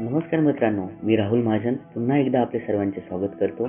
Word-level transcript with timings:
नमस्कार 0.00 0.40
मित्रांनो 0.40 0.86
मी 1.02 1.16
राहुल 1.16 1.42
महाजन 1.42 1.74
पुन्हा 1.74 2.18
एकदा 2.18 2.40
आपले 2.40 2.60
सर्वांचे 2.60 3.00
स्वागत 3.00 3.30
करतो. 3.40 3.66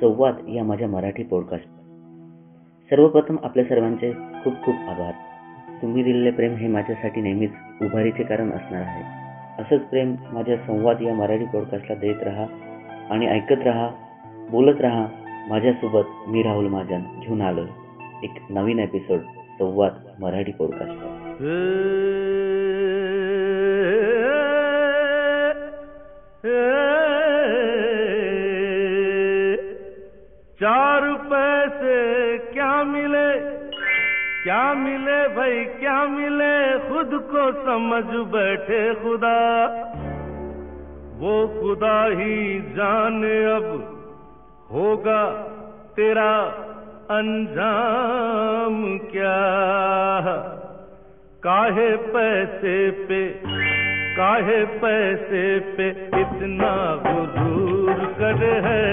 संवाद 0.00 0.34
या 0.48 0.64
माझ्या 0.64 0.88
मराठी 0.88 1.22
पॉडकास्ट 1.22 1.66
सर्वप्रथम 2.90 3.36
आपल्या 3.42 3.64
सर्वांचे 3.64 4.12
खूप 4.12 4.52
खूप 4.64 4.74
आभार. 4.74 5.12
तुम्ही 5.82 6.02
दिलेले 6.02 6.30
प्रेम 6.30 6.54
हे 6.54 6.68
माझ्यासाठी 6.68 7.20
नेहमीच 7.20 7.50
उभारीचे 7.82 8.22
कारण 8.22 8.50
असणार 8.50 8.82
आहे. 8.82 9.04
असंच 9.62 9.80
प्रेम 9.80 10.14
माझ्या 10.32 10.56
संवाद 10.56 11.02
या 11.02 11.14
मराठी 11.14 11.44
पॉडकास्टला 11.44 11.96
देत 11.96 12.22
राहा 12.22 12.46
आणि 13.10 13.26
ऐकत 13.26 13.62
राहा 13.64 13.90
बोलत 14.50 14.80
राहा. 14.80 15.06
माझ्यासोबत 15.48 16.28
मी 16.28 16.42
राहुल 16.42 16.66
महाजन 16.66 17.00
घेऊन 17.20 17.40
आलोय 17.40 17.66
एक 18.22 18.30
नवीन 18.50 18.78
एपिसोड 18.78 19.18
संवाद 19.58 19.92
मराठी 20.20 20.52
पॉडकास्ट 20.52 21.06
क्या 34.46 34.64
मिले 34.74 35.16
भाई 35.36 35.64
क्या 35.70 35.94
मिले 36.08 36.50
खुद 36.80 37.14
को 37.30 37.44
समझ 37.62 38.02
बैठे 38.34 38.78
खुदा 38.94 39.38
वो 41.22 41.32
खुदा 41.54 41.96
ही 42.12 42.36
जाने 42.76 43.34
अब 43.46 43.66
होगा 44.72 45.18
तेरा 45.96 46.30
अंजाम 47.16 48.78
क्या 49.08 49.34
काहे 51.42 51.88
पैसे 52.08 52.78
पे 53.00 53.22
काहे 54.16 54.58
पैसे 54.82 55.40
पे 55.76 55.86
इतना 56.20 56.68
गुरूर 57.02 57.98
कर 58.18 58.38
है 58.66 58.84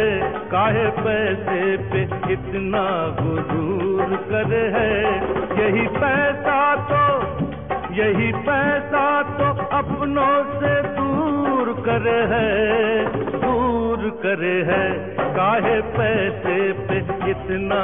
काहे 0.51 0.83
पैसे 0.97 1.61
पे 1.91 2.01
इतना 2.33 2.81
गुरूर 3.19 4.15
कर 4.25 4.51
है 4.73 4.89
यही 5.59 5.85
पैसा 5.95 6.57
तो 6.89 7.05
यही 7.99 8.31
पैसा 8.47 9.05
तो 9.37 9.47
अपनों 9.77 10.35
से 10.55 10.73
दूर 10.97 11.73
कर 11.87 12.09
है 12.33 12.51
दूर 13.37 14.09
कर 14.23 14.43
है 14.71 14.83
काहे 15.37 15.79
पैसे 15.95 16.59
पे 16.83 16.99
इतना 17.31 17.81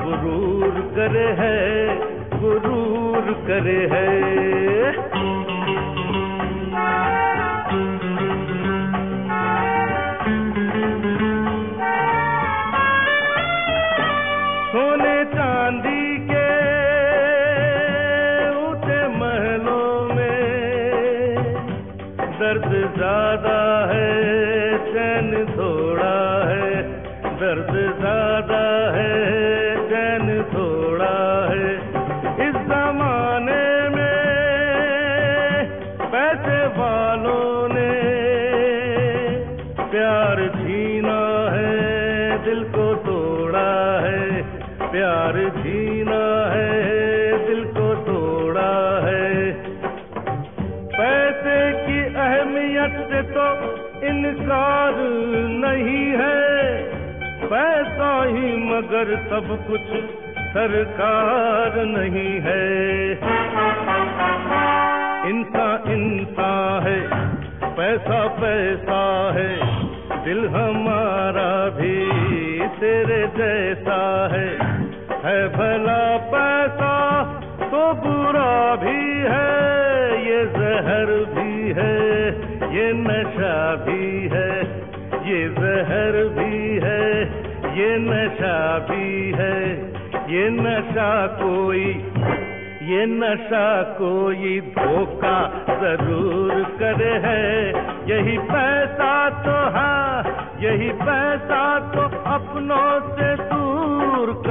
गुरूर 0.00 0.80
कर 0.96 1.20
है 1.40 1.56
गुरूर 2.40 3.32
कर 3.46 3.70
है 3.92 5.57
चांदी 15.28 16.04
के 16.30 16.46
ऊंचे 18.60 19.00
महलों 19.16 19.90
में 20.14 21.34
दर्द 22.40 22.70
ज्यादा 22.96 23.58
है। 23.92 24.47
प्यार 44.92 45.36
छीना 45.54 46.20
है 46.50 47.38
दिल 47.46 47.64
को 47.74 47.88
तोड़ा 48.04 48.70
है 49.06 49.52
पैसे 50.94 51.56
की 51.80 51.98
अहमियत 52.22 52.96
से 53.10 53.22
तो 53.34 53.48
इनकार 54.08 54.94
नहीं 55.64 56.06
है 56.20 56.38
पैसा 57.44 58.10
ही 58.28 58.54
मगर 58.62 59.14
सब 59.28 59.52
कुछ 59.66 59.92
सरकार 60.54 61.76
नहीं 61.88 62.32
है 62.46 62.64
इंसान 65.30 65.92
इंसान 65.92 66.86
है 66.86 66.98
पैसा 67.76 68.26
पैसा 68.40 69.02
है 69.36 69.50
दिल 70.24 70.46
हमारा 70.54 71.50
भी 71.76 71.96
तेरे 72.80 73.20
जैसा 73.36 74.00
है 74.32 74.77
है 75.28 75.40
भला 75.54 76.02
पैसा 76.32 76.92
तो 77.62 77.80
बुरा 78.02 78.52
भी 78.82 79.00
है 79.30 79.48
ये 80.26 80.38
जहर 80.54 81.10
भी 81.34 81.72
है 81.78 81.96
ये 82.74 82.86
नशा 83.00 83.58
भी 83.88 84.06
है 84.34 84.52
ये 85.26 85.42
जहर 85.58 86.16
भी 86.38 86.62
है 86.86 87.02
ये 87.80 87.90
नशा 88.06 88.56
भी 88.88 89.10
है 89.40 89.60
ये 90.32 90.48
नशा 90.56 91.10
कोई 91.42 91.84
ये 92.88 93.04
नशा 93.12 93.66
कोई 94.00 94.58
धोखा 94.78 95.36
जरूर 95.84 96.64
करे 96.80 97.14
है 97.28 97.46
यही 98.10 98.38
पैसा 98.52 99.14
तो 99.44 99.60
हाँ 99.76 100.36
यही 100.62 100.90
पैसा 101.06 101.64
तो 101.94 102.10
अपनों 102.34 102.86
से 103.10 103.34
दूर 103.42 103.67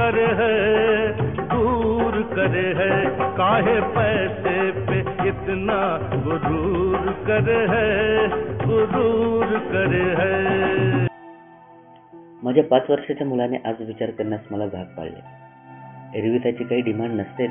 कर 0.08 0.16
है 0.16 1.12
दूर 1.36 2.22
कर 2.22 2.54
है 2.76 3.04
काहे 3.36 3.80
पैसे 3.80 4.70
पे 4.70 4.98
इतना 5.28 5.98
गुरूर 6.24 7.10
कर 7.10 7.48
है 7.68 8.28
गुरूर 8.58 9.46
कर 9.46 9.92
है। 10.18 11.06
माझ्या 12.42 12.64
पाच 12.64 12.90
वर्षाच्या 12.90 13.26
मुलाने 13.26 13.56
आज 13.64 13.74
विचार 13.80 14.10
करण्यास 14.10 14.40
मला 14.50 14.66
भाग 14.66 14.84
पाडले. 14.84 15.20
एरवी 16.18 16.38
त्याची 16.38 16.64
काही 16.64 16.80
डिमांड 16.80 17.20
नसतेच 17.20 17.50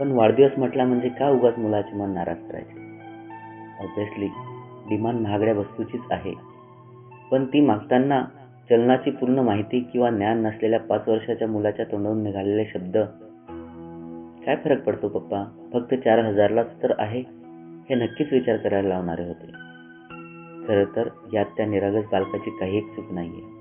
पण 0.00 0.12
वाढदिवस 0.12 0.58
म्हटला 0.58 0.84
म्हणजे 0.84 1.08
का 1.08 1.28
उगाच 1.28 1.58
मुलाचे 1.58 1.96
मन 1.96 2.10
नाराज 2.10 2.50
करायचे? 2.50 2.80
ऑब्विसली 3.80 4.28
डिमांड 4.88 5.20
महागड्या 5.20 5.54
वस्तूचीच 5.54 6.02
आहे. 6.10 6.34
पण 7.30 7.44
ती 7.44 7.60
मागताना 7.60 8.24
चलनाची 8.70 9.10
पूर्ण 9.10 9.38
माहिती 9.38 9.80
किंवा 9.80 10.10
ज्ञान 10.10 10.42
नसलेल्या 10.42 10.80
पाच 10.80 11.08
वर्षाच्या 11.08 11.48
मुलाच्या 11.48 11.84
तोंडावरून 11.84 12.22
निघालेले 12.22 12.64
शब्द. 12.64 12.96
काय 14.46 14.56
फरक 14.56 14.82
पडतो 14.84 15.08
पप्पा? 15.08 15.68
फक्त 15.72 15.94
चार 15.94 16.18
हजारलाच 16.18 16.82
तर 16.82 16.92
आहे. 16.98 17.20
हे 17.90 17.94
नक्कीच 17.94 18.32
विचार 18.32 18.56
करायला 18.56 18.88
लावणारे 18.88 19.22
होते. 19.22 19.46
खरं 20.68 20.96
तर 20.96 21.08
यात 21.32 21.44
त्या 21.44 21.66
निरागस 21.66 22.04
बालकाची 22.12 22.50
काही 22.50 22.76
एक 22.76 22.86
चूक 22.96 23.12
नाहीये. 23.12 23.58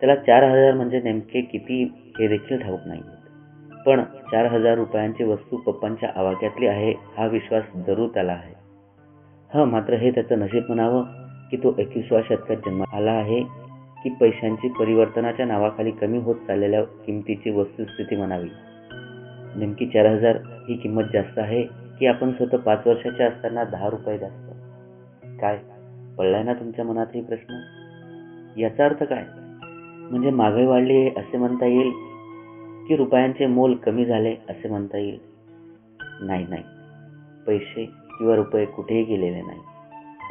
त्याला 0.00 0.14
चार 0.14 0.42
हजार 0.42 0.74
म्हणजे 0.74 1.00
नेमके 1.00 1.40
किती 1.40 1.92
हे 2.18 2.28
देखील 2.28 2.62
ठाऊक 2.62 2.80
नाही 2.86 3.00
पण 3.86 4.02
चार 4.02 4.46
हजार 4.46 4.74
रुपयांची 4.74 5.24
वस्तू 5.24 5.56
पप्पांच्या 5.56 6.10
आवाक्यातली 6.16 6.66
आहे 6.66 6.94
हा 7.16 7.26
विश्वास 7.26 7.62
जरूर 7.86 8.08
त्याला 8.08 8.32
आहे. 8.32 8.54
हा 9.54 9.64
मात्र 9.64 9.94
हे 9.94 10.10
त्याचं 10.10 10.38
नशीब 10.38 10.62
म्हणावं 10.66 11.02
की 11.50 11.56
तो 11.56 11.74
एकविसाव्या 11.78 12.24
शतकात 12.28 12.56
जन्म 12.56 12.84
आला 12.92 13.12
आहे. 13.12 13.61
की 14.04 14.10
पैशांची 14.10 14.68
परिवर्तनाच्या 14.68 15.46
नावाखाली 15.46 15.90
कमी 15.90 16.18
होत 16.18 16.34
चाललेल्या 16.46 16.84
किमतीची 16.84 17.50
वस्तुस्थिती 17.50 18.16
म्हणावी. 18.16 18.48
नेमकी 19.56 19.86
चार 19.86 20.06
हजार 20.06 20.36
ही 20.36 20.76
किंमत 20.76 21.02
जास्त 21.12 21.38
आहे 21.38 21.62
की 21.98 22.06
आपण 22.06 22.32
स्वतः 22.32 22.56
पाच 22.56 22.86
वर्षाच्या 22.86 23.28
असताना 23.28 23.64
दहा 23.64 23.90
रुपये 23.90 24.18
जास्त? 24.18 24.50
काय 25.40 25.58
पडलाय 26.18 26.42
ना 26.42 26.54
तुमच्या 26.54 26.84
मनात 26.84 27.06
हे 27.14 27.22
प्रश्न? 27.22 27.60
याचा 28.60 28.84
अर्थ 28.84 29.02
काय? 29.02 29.24
म्हणजे 30.10 30.30
महागाई 30.30 30.66
वाढली 30.66 30.96
आहे 30.96 31.10
असे 31.16 31.36
म्हणता 31.36 31.66
येईल 31.66 31.90
की 32.88 32.96
रुपयांचे 32.96 33.46
मोल 33.46 33.74
कमी 33.74 34.04
झाले 34.04 34.36
असे 34.48 34.68
म्हणता 34.68 34.98
येईल? 34.98 35.18
नाही 36.20 36.46
नाही. 36.48 36.62
पैसे 37.46 37.84
किंवा 37.84 38.36
रुपये 38.36 38.64
कुठेही 38.64 39.02
गेलेले 39.02 39.42
नाही. 39.42 39.60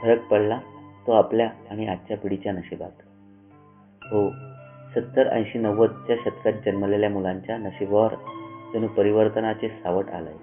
फरक 0.02 0.22
पडला 0.22 0.60
तो 1.08 1.12
आपल्या 1.12 1.50
आणि 1.72 1.88
आजच्या 1.88 2.18
पिढीच्या 2.18 2.54
नशिबात. 2.54 3.11
हो. 4.12 4.30
सत्तर 4.96 5.28
ऐंशी 5.28 5.60
नव्वदच्या 5.60 6.16
शतकात 6.26 6.54
जन्मलेल्या 6.66 7.10
मुलांच्या 7.10 7.58
नशिबावर 7.58 8.14
जणू 8.74 8.88
परिवर्तनाचे 8.88 9.68
सावट 9.68 10.10
आलंय. 10.10 10.34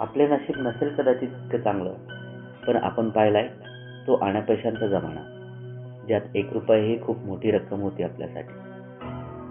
आपले 0.00 0.28
नशीब 0.28 0.56
नसेल 0.58 0.88
कदाचित 0.88 1.28
इतकं 1.28 1.58
चांगलं 1.58 1.94
पण 2.66 2.76
आपण 2.76 3.10
पाहिलाय 3.10 3.48
तो 4.06 4.14
आण्या 4.14 4.42
पैशांचा 4.42 4.86
जमाना 4.86 5.34
ज्यात 6.06 6.20
एक 6.34 6.52
रुपये 6.52 6.86
ही 6.86 7.02
खूप 7.02 7.18
मोठी 7.18 7.50
रक्कम 7.50 7.80
होती 7.80 8.02
आपल्यासाठी. 8.02 8.54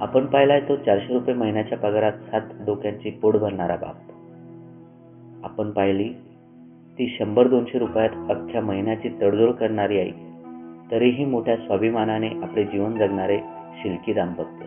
आपण 0.01 0.25
पाहिलाय 0.25 0.59
तो 0.59 0.75
चारशे 0.75 1.13
रुपये 1.13 1.35
महिन्याच्या 1.35 1.77
पगारात 1.77 2.11
सात 2.11 2.41
डोक्यांची 2.65 3.09
पोट 3.09 3.35
भरणारा 3.35 3.75
बाप. 3.75 3.95
आपण 5.45 5.71
पाहिली 5.71 6.13
ती 6.99 7.15
शंभर 7.19 7.47
दोनशे 7.47 7.79
रुपयात 7.79 8.09
अख्ख्या 8.29 8.61
महिन्याची 8.61 9.09
तडजोड 9.21 9.51
करणारी 9.51 9.99
आई. 9.99 10.11
तरीही 10.91 11.25
मोठ्या 11.25 11.57
स्वाभिमानाने 11.57 12.27
आपले 12.43 12.63
जीवन 12.63 12.97
जगणारे 12.97 13.39
शिल्की 13.81 14.13
दाम्पत्य. 14.13 14.65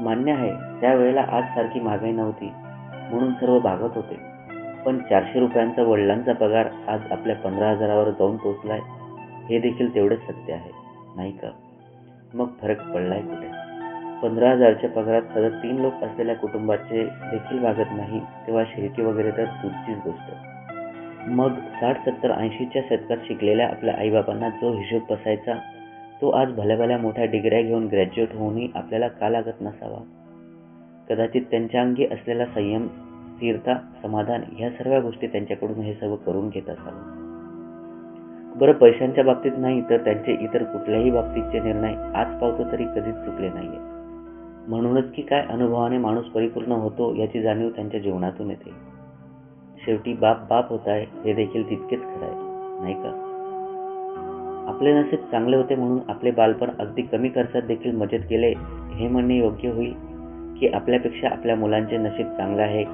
मान्य 0.00 0.32
आहे 0.32 0.80
त्यावेळेला 0.80 1.24
आज 1.28 1.44
सारखी 1.44 1.80
महागाई 1.80 2.12
नव्हती 2.12 2.52
म्हणून 3.10 3.32
सर्व 3.32 3.58
भागत 3.58 3.90
होते. 3.94 4.36
पण 4.86 4.98
चारशे 4.98 5.40
रुपयांचा 5.40 5.82
वडिलांचा 5.82 6.32
पगार 6.32 6.66
आज 6.88 7.00
आपल्या 7.10 7.36
पंधरा 7.36 7.70
हजारावर 7.70 8.10
जाऊन 8.10 8.36
पोचलाय 8.36 8.80
हे 9.50 9.60
देखील 9.60 9.94
तेवढेच 9.94 10.20
सत्य 10.26 10.52
आहे 10.52 10.70
नाही 11.16 11.32
का? 11.32 11.48
मग 12.34 12.46
फरक 12.62 12.90
पडलाय 12.94 13.20
कुठे? 13.20 13.66
पंधरा 14.22 14.50
हजारच्या 14.50 14.90
पगारात 14.90 15.22
सतत 15.22 15.62
तीन 15.62 15.76
लोक 15.76 15.94
असलेल्या 15.94 16.36
कुटुंबाचे 16.36 17.04
देखील 17.04 17.62
भागत 17.62 17.92
नाही 17.92 18.20
तेव्हा 18.20 18.64
शिर्की 18.64 19.02
वगैरे 19.02 19.30
तर 19.30 19.44
दूरचीच 19.44 19.98
गोष्ट. 20.04 20.55
मग 21.28 21.50
साठ 21.52 22.08
सत्तर 22.08 22.30
ऐंशीच्या 22.30 22.82
शतकात 22.90 23.16
शिकलेल्या 23.28 23.68
आपल्या 23.68 23.94
आईबापांना 23.98 24.48
जो 24.48 24.72
हिशोब 24.72 25.02
बसायचा 25.10 25.54
तो 26.20 26.30
आज 26.30 26.52
भल्या 26.52 26.76
भल्या 26.76 26.98
मोठ्या 26.98 27.24
डिग्र्या 27.24 27.62
घेऊन 27.62 27.86
ग्रॅज्युएट 27.86 28.28
होऊनही 28.34 28.68
आपल्याला 28.74 29.08
का 29.08 29.28
लागत 29.28 29.60
नसावा? 29.60 29.98
कदाचित 31.08 31.42
त्यांच्या 31.50 31.80
अंगी 31.80 32.04
असलेला 32.04 32.46
संयम 32.46 32.86
स्थिरता 33.36 33.74
समाधान 34.02 34.42
ह्या 34.52 34.70
सर्व 34.70 35.00
गोष्टी 35.00 35.26
त्यांच्याकडून 35.26 35.80
हे 35.80 35.94
सर्व 35.94 36.16
करून 36.16 36.48
घेत 36.48 36.70
असावं. 36.70 37.16
बरं 38.58 38.72
पैशांच्या 38.72 39.24
बाबतीत 39.24 39.52
नाही 39.58 39.82
तर 39.90 39.96
त्यांचे 39.96 40.32
इतर 40.32 40.62
कुठल्याही 40.62 41.10
बाबतीतचे 41.10 41.60
निर्णय 41.60 41.94
आज 42.14 42.40
पावतो 42.40 42.72
तरी 42.72 42.84
कधीच 42.84 43.14
चुकले 43.14 43.48
नाहीये 43.48 43.78
म्हणूनच 44.68 45.12
की 45.12 45.22
काय 45.22 45.46
अनुभवाने 45.50 45.98
माणूस 45.98 46.26
परिपूर्ण 46.26 46.72
होतो 46.72 47.14
याची 47.14 47.42
जाणीव 47.42 47.68
त्यांच्या 47.68 48.00
जीवनातून 48.00 48.50
येते. 48.50 48.95
शेवटी 49.84 50.14
बाप 50.14 50.46
बाप 50.50 50.70
होत 50.70 50.88
आहे 50.88 51.06
हे 51.24 51.32
देखील 51.32 51.70
तितकेच 51.70 52.00
खरं 52.00 52.26
आहे 52.26 52.34
नाही 52.82 52.94
का? 52.94 53.22
आपले 54.68 55.00
नसीब 55.00 55.18
चांगले 55.30 55.56
होते 55.56 55.74
म्हणून 55.74 55.98
आपले 56.08 56.30
बालपण 56.30 56.70
अगदी 56.78 57.02
कमी 57.02 57.28
खर्चात 57.28 57.62
देखील 57.62 57.96
मजेत 57.96 58.20
केले 58.20 58.54
हे 58.92 59.08
म्हणणे 59.08 59.38
योग्य 59.38 59.68
होईल 59.68 59.94
की 60.60 60.68
आपल्यापेक्षा 60.68 61.28
आपल्या 61.28 61.56
मुलांचे 61.56 61.96
नशीब 61.96 62.26
चांगले 62.26 62.62
आहे. 62.62 62.84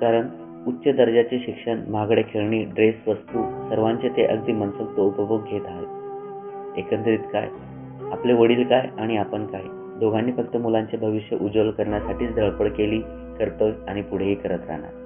कारण 0.00 0.26
उच्च 0.66 0.96
दर्जाचे 0.96 1.38
शिक्षण 1.38 1.80
महागडे 1.88 2.22
खेळणी 2.22 2.64
ड्रेस 2.64 2.94
वस्तू 3.06 3.42
सर्वांचे 3.42 4.08
ते 4.08 4.24
अगदी 4.24 4.52
मनसोक्त 4.52 5.00
उपभोग 5.00 5.40
घेत 5.44 5.62
आहेत. 5.64 5.86
एकंदरीत 6.78 7.18
काय? 7.32 7.48
आपले 8.12 8.32
वडील 8.32 8.64
काय 8.64 8.88
आणि 8.98 9.16
आपण 9.16 9.46
काय? 9.46 9.62
दोघांनी 10.00 10.32
फक्त 10.32 10.56
मुलांचे 10.56 10.96
भविष्य 10.96 11.36
उज्ज्वल 11.40 11.70
करण्यासाठीच 11.70 12.34
धडपड 12.34 12.68
केली 12.68 13.00
करतोय 13.38 13.72
आणि 13.88 14.02
पुढेही 14.02 14.34
करत 14.34 14.60
राहणार. 14.68 15.01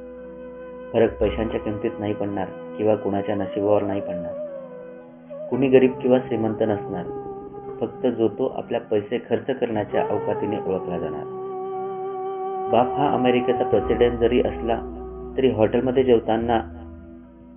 फरक 0.93 1.21
पैशांच्या 1.21 1.61
किमतीत 1.61 1.91
नाही 1.99 2.15
पडणार 2.15 2.47
किंवा 2.79 2.95
कुणाच्या 2.95 3.35
नशिबावर 3.35 3.83
नाही 3.83 4.01
पडणार. 4.01 4.33
कुणी 5.51 5.69
गरीब 5.69 5.93
किंवा 5.93 6.19
श्रीमंत 6.19 6.57
नसणार. 6.61 7.05
फक्त 7.81 8.07
जो 8.07 8.29
तो 8.29 8.47
आपल्या 8.47 8.81
पैसे 8.81 9.19
खर्च 9.31 9.47
करण्याच्या 9.47 10.07
अवकातीने 10.07 10.57
ओळखला 10.57 10.99
जाणार. 10.99 11.25
बाप 12.73 12.87
हा 12.99 13.13
अमेरिकेचा 13.15 13.65
प्रेसिडेंट 13.65 14.19
जरी 14.19 14.41
असला 14.41 14.81
तरी 15.37 15.51
हॉटेलमध्ये 15.51 16.05
जेवताना 16.05 16.61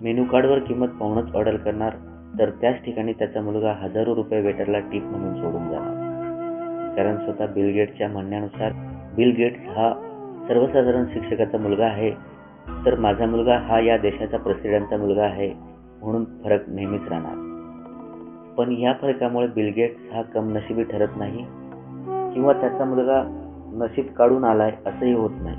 मेनू 0.00 0.24
कार्डवर 0.24 0.58
किंमत 0.58 0.88
पाहूनच 0.88 1.34
ऑर्डर 1.34 1.56
करणार 1.56 1.92
तर 2.38 2.50
त्याच 2.50 2.74
ठिकाणी 2.84 3.12
त्याचा 3.12 3.40
मुलगा 3.40 3.72
हजारो 3.72 4.14
रुपये 4.14 4.40
वेटरला 4.40 4.78
टीप 4.78 5.02
म्हणून 5.02 5.34
सोडून 5.34 5.68
जाणार. 5.68 5.94
कारण 6.96 7.16
स्वतः 7.16 7.46
बिल 7.46 7.70
गेटच्या 7.72 8.08
म्हणण्यानुसार 8.08 8.72
बिल 9.16 9.34
गेट्स 9.36 9.68
हा 9.68 9.92
सर्वसाधारण 10.48 11.04
शिक्षकाचा 11.04 11.58
मुलगा 11.58 11.84
आहे 11.84 12.10
तर 12.86 12.98
माझा 12.98 13.26
मुलगा 13.26 13.58
हा 13.58 13.80
या 13.80 13.98
देशाचा 13.98 14.36
प्रेसिडेंटचा 14.36 14.96
मुलगा 14.96 15.22
आहे 15.22 15.52
म्हणून 16.02 16.24
फरक 16.24 16.60
नेहमीच 16.68 17.02
राहणार. 17.08 17.50
पण 18.56 18.72
या 18.72 18.92
फरकामुळे 18.92 19.46
बिलगेट्स 19.46 20.14
हा 20.14 20.22
कम 20.22 20.56
नशिबी 20.56 20.82
ठरत 20.82 21.08
नाही 21.16 21.44
किंवा 22.34 22.52
त्याचा 22.52 22.84
मुलगा 22.84 23.22
नशीब 23.72 24.06
काढून 24.06 24.44
आलाय 24.44 24.72
असंही 24.86 25.12
होत 25.12 25.30
नाही. 25.40 25.56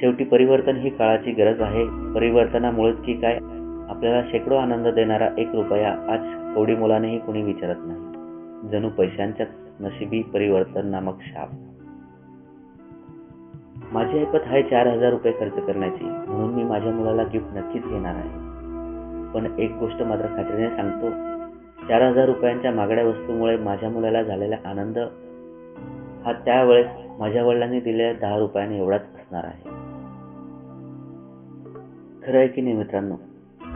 शेवटी 0.00 0.24
परिवर्तन 0.24 0.76
ही 0.76 0.90
काळाची 0.90 1.32
गरज 1.32 1.60
आहे. 1.60 1.84
परिवर्तनामुळेच 2.14 2.96
की 2.96 3.14
काय 3.14 3.38
आपल्याला 3.88 4.22
शेकडो 4.30 4.54
आनंद 4.54 4.88
देणारा 4.88 5.28
एक 5.38 5.48
रुपया 5.54 5.92
आज 6.08 6.54
कवडी 6.54 6.74
मुलानेही 6.76 7.18
कोणी 7.18 7.42
विचारत 7.42 7.76
नाही. 7.78 8.00
जणू 8.68 8.88
पैशांच्या 8.88 9.46
नशिबी 9.80 10.22
परिवर्तन 10.22 10.86
नामक 10.86 11.14
शाप. 11.20 11.48
माझी 13.92 14.18
ऐपत 14.18 14.38
आहे 14.46 14.62
चार 14.62 14.86
हजार 14.86 15.10
रुपये 15.10 15.32
खर्च 15.32 15.52
करण्याची. 15.52 16.04
म्हणून 16.04 16.54
मी 16.54 16.64
माझ्या 16.64 16.92
मुलाला 16.92 17.22
गिफ्ट 17.22 17.56
नक्कीच 17.56 17.84
घेणार 17.84 18.14
आहे. 18.14 18.28
पण 19.34 19.58
एक 19.58 19.72
गोष्ट 19.72 20.02
मात्र 20.02 20.26
खात्रीने 20.26 20.70
सांगतो. 20.70 21.10
चार 21.88 22.02
हजार 22.02 22.26
रुपयांच्या 22.26 22.72
मागड्या 22.72 23.04
वस्तूमुळे 23.04 23.56
माझ्या 23.56 23.90
मुलाला 23.90 24.22
झालेला 24.22 24.56
आनंद 24.64 24.98
हा 26.24 26.32
त्यावेळेस 26.32 26.86
माझ्या 27.18 27.44
वडिलांनी 27.44 27.80
दिलेल्या 27.80 28.12
दहा 28.12 28.38
रुपयाने 28.38 28.78
एवढाच 28.78 29.02
असणार 29.02 29.44
आहे. 29.44 29.68
खरं 32.26 32.38
आहे 32.38 32.48
की 32.48 32.60
नाही 32.60 32.76
मित्रांनो? 32.76 33.14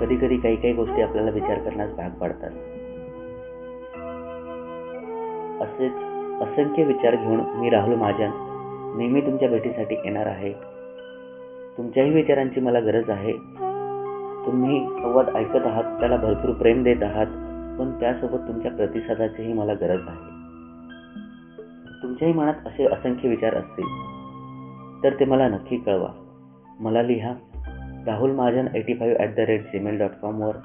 कधी 0.00 0.16
कधी 0.16 0.36
काही 0.36 0.56
काही 0.56 0.74
गोष्टी 0.74 1.02
आपल्याला 1.02 1.30
विचार 1.30 1.58
करण्यास 1.58 1.90
भाग 1.90 2.10
पाडतात. 2.10 2.50
असेच 5.62 5.92
असंख्य 6.42 6.84
विचार 6.84 7.16
घेऊन 7.16 7.40
मी 7.54 7.70
राहुल 7.70 7.94
महाजन 7.94 8.30
नेहमी 8.96 9.20
तुमच्या 9.20 9.48
भेटीसाठी 9.48 9.94
येणार 9.94 10.26
आहे. 10.26 10.52
तुमच्याही 11.76 12.10
विचारांची 12.10 12.60
मला 12.60 12.81
गरज 12.81 13.10
आहे. 13.10 13.32
तुम्ही 14.46 14.81
संवाद 14.87 15.28
ऐकत 15.37 15.66
आहात 15.66 16.00
त्याला 16.00 16.16
भरपूर 16.16 16.50
प्रेम 16.50 16.82
देत 16.82 17.02
आहात 17.02 17.26
पण 17.78 17.90
त्यासोबत 18.00 18.48
तुमच्या 18.48 18.70
प्रतिसादाचीही 18.70 19.52
मला 19.52 19.72
गरज 19.72 20.08
आहे. 20.08 20.34
तुमच्याही 22.02 22.34
मनात 22.34 22.66
असे 22.66 22.84
असंख्य 22.84 23.28
विचार 23.28 23.54
असतील 23.54 23.87
तर 25.04 25.20
ते 25.20 25.25
मला 25.25 25.48
नक्की 25.48 25.76
कळवा. 25.76 26.08
मला 26.81 27.02
लिहा 27.02 27.32
Rahul 28.06 28.31
Mahajan 28.31 28.66
eighty 28.75 28.94
five 28.94 29.16
at 29.19 29.34
the 29.34 29.38
rate 29.38 29.62
Gmail 29.62 29.98
dot 29.98 30.10
कॉमवर 30.22 30.56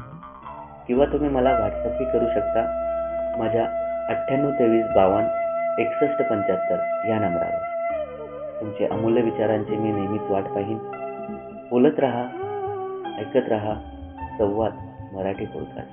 किंवा 0.87 1.05
तुम्ही 1.05 1.29
मला 1.29 1.57
व्हॉट्सअपही 1.57 2.05
करू 2.05 2.25
शकता. 2.25 2.65
माझ्या 3.39 3.65
अठ्ठ्याण्णव 4.09 4.51
तेवीस 4.51 4.85
बावन्न 4.95 5.79
एकसष्ट 5.79 6.29
पंच्याहत्तर 6.29 7.09
या 7.09 7.19
नंबरावर. 7.19 7.70
तुमचे 8.61 8.85
अमूल्य 8.85 9.21
विचारांची 9.21 9.75
मी 9.75 9.91
नेहमीच 9.91 10.21
वाट 10.21 10.43
पाहीन. 10.43 10.77
बोलत 11.69 11.99
रहा 11.99 12.23
ऐकत 13.19 13.49
रहा 13.49 13.75
संवाद 14.37 14.73
मराठी 15.13 15.45
पॉडकास्ट 15.45 15.91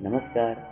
नमस्कार. 0.00 0.71